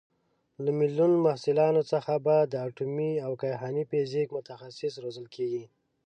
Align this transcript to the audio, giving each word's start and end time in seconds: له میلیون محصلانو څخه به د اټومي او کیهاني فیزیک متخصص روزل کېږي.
له 0.63 0.71
میلیون 0.79 1.11
محصلانو 1.25 1.81
څخه 1.91 2.13
به 2.25 2.35
د 2.51 2.53
اټومي 2.67 3.11
او 3.25 3.31
کیهاني 3.41 3.83
فیزیک 3.91 4.27
متخصص 4.37 4.93
روزل 5.03 5.25
کېږي. 5.35 5.63